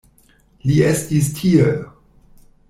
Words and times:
Li 0.69 0.77
estis 0.87 1.29
tie! 1.41 1.69